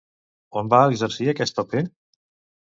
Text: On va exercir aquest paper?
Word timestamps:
On 0.61 0.71
va 0.71 0.79
exercir 0.93 1.29
aquest 1.35 1.61
paper? 1.61 1.85